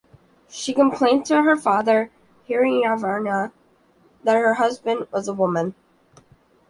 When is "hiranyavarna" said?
2.49-3.51